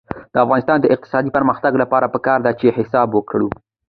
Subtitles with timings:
[0.33, 3.49] د افغانستان د اقتصادي پرمختګ لپاره پکار ده چې حساب وکړو.